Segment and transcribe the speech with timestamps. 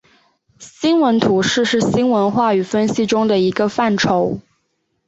[0.57, 4.39] 新闻图式是新闻话语分析中的一个范畴。